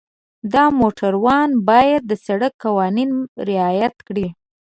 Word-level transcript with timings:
د 0.53 0.55
موټروان 0.79 1.49
باید 1.69 2.01
د 2.07 2.13
سړک 2.25 2.53
قوانین 2.63 3.09
رعایت 3.49 3.95
کړي. 4.07 4.27